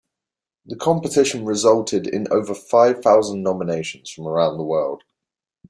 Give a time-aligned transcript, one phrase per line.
[0.65, 5.03] The competition resulted in over five thousand nominations from around the world.